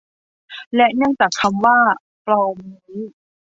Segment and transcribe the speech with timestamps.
[0.75, 1.77] และเนื่องจากคำว่า
[2.25, 2.97] ปลอม นี้